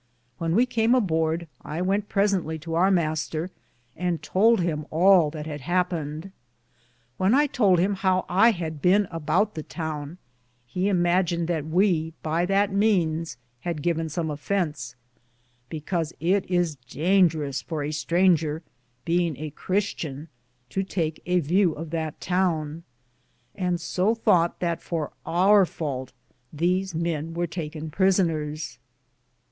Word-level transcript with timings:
When 0.39 0.55
we 0.55 0.65
came 0.65 0.95
aborde, 0.95 1.45
I 1.61 1.79
wente 1.79 2.09
presently 2.09 2.57
to 2.61 2.73
our 2.73 2.89
Mr., 2.89 3.51
and 3.95 4.19
tould 4.23 4.59
him 4.59 4.87
all 4.89 5.29
that 5.29 5.45
had 5.45 5.61
hapened. 5.61 6.31
W^hen 7.19 7.35
I 7.35 7.45
tould 7.45 7.77
him 7.77 7.93
how 7.93 8.25
I 8.27 8.49
had 8.49 8.81
bene 8.81 9.05
aboute 9.11 9.53
the 9.53 9.61
towne, 9.61 10.17
he 10.65 10.85
Imagened 10.87 11.45
that 11.49 11.67
we 11.67 12.15
by 12.23 12.47
that 12.47 12.73
meanes 12.73 13.37
had 13.59 13.83
given 13.83 14.09
som 14.09 14.31
offence; 14.31 14.95
because 15.69 16.13
it 16.19 16.49
is 16.49 16.77
Daingerus 16.89 17.61
for 17.63 17.83
a 17.83 17.91
stranger, 17.91 18.63
beinge 19.05 19.37
a 19.39 19.51
Christian, 19.51 20.29
to 20.71 20.81
Take 20.81 21.21
a 21.27 21.39
vew 21.41 21.73
of 21.73 21.91
that 21.91 22.19
towne, 22.19 22.81
and 23.53 23.79
so 23.79 24.15
thoughte 24.15 24.57
that 24.61 24.81
for 24.81 25.11
our 25.27 25.63
faulte 25.63 26.11
these 26.51 26.95
men 26.95 27.35
weare 27.35 27.45
taken 27.45 27.91
presoners. 27.91 28.79